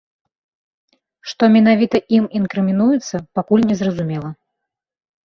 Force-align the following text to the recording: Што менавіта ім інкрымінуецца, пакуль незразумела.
Што 1.31 1.43
менавіта 1.55 1.97
ім 2.17 2.25
інкрымінуецца, 2.39 3.15
пакуль 3.41 3.67
незразумела. 3.73 4.29